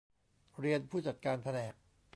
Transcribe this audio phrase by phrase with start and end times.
[0.59, 1.73] เรียนผู้จัดการแผนก